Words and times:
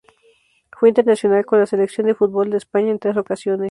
Fue 0.71 0.89
internacional 0.89 1.45
con 1.45 1.59
la 1.59 1.67
Selección 1.67 2.07
de 2.07 2.15
fútbol 2.15 2.49
de 2.49 2.57
España 2.57 2.89
en 2.89 2.97
tres 2.97 3.17
ocasiones. 3.17 3.59